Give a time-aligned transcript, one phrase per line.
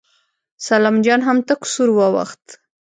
[0.67, 2.43] سلام جان هم تک سور واوښت.